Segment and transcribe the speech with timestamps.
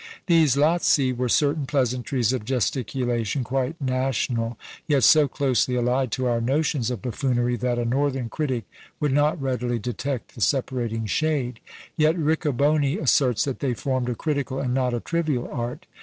[0.25, 6.41] These Lazzi were certain pleasantries of gesticulation, quite national, yet so closely allied to our
[6.41, 8.63] notions of buffoonery, that a northern critic
[8.99, 11.59] would not readily detect the separating shade;
[11.97, 15.85] yet Riccoboni asserts that they formed a critical, and not a trivial art.